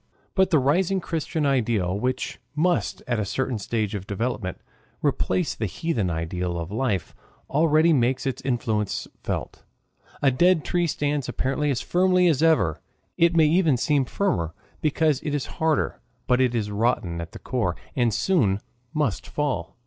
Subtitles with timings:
[0.33, 4.59] But the rising Christian ideal, which must at a certain stage of development
[5.03, 7.13] replace the heathen ideal of life,
[7.51, 9.63] already makes its influence felt.
[10.19, 12.81] A dead tree stands apparently as firmly as ever
[13.15, 17.37] it may even seem firmer because it is harder but it is rotten at the
[17.37, 18.59] core, and soon
[18.95, 19.77] must fall.